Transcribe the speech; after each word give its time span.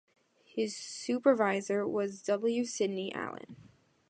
His 0.45 0.75
supervisor 0.75 1.87
was 1.87 2.23
W. 2.23 2.65
Sidney 2.65 3.13
Allen. 3.13 3.55